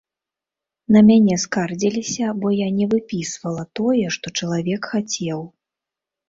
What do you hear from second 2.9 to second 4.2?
выпісвала тое,